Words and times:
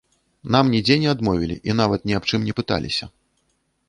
Нам 0.53 0.69
нідзе 0.75 0.95
не 1.03 1.09
адмовілі 1.15 1.57
і 1.69 1.75
нават 1.81 2.07
ні 2.13 2.17
аб 2.21 2.25
чым 2.31 2.47
не 2.47 2.57
пыталіся. 2.61 3.09